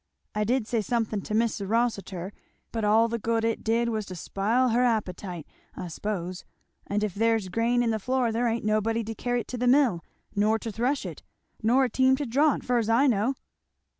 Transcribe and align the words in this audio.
I 0.33 0.43
did 0.45 0.65
say 0.65 0.81
something 0.81 1.21
to 1.21 1.35
Mis' 1.35 1.61
Rossitur, 1.61 2.33
but 2.71 2.83
all 2.83 3.07
the 3.07 3.19
good 3.19 3.45
it 3.45 3.63
did 3.63 3.89
was 3.89 4.07
to 4.07 4.15
spile 4.15 4.69
her 4.69 4.81
appetite, 4.81 5.45
I 5.75 5.89
s'pose; 5.89 6.43
and 6.87 7.03
if 7.03 7.13
there's 7.13 7.49
grain 7.49 7.83
in 7.83 7.91
the 7.91 7.99
floor 7.99 8.31
there 8.31 8.47
ain't 8.47 8.65
nobody 8.65 9.03
to 9.03 9.13
carry 9.13 9.41
it 9.41 9.47
to 9.49 9.67
mill, 9.67 10.03
nor 10.35 10.57
to 10.57 10.71
thresh 10.71 11.05
it, 11.05 11.21
nor 11.61 11.83
a 11.83 11.89
team 11.91 12.15
to 12.15 12.25
draw 12.25 12.55
it, 12.55 12.63
fur's 12.63 12.89
I 12.89 13.05
know." 13.05 13.35